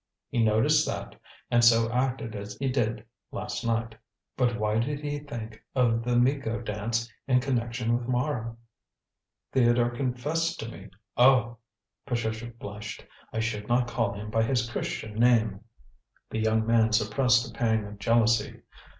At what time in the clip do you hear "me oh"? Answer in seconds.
10.69-11.57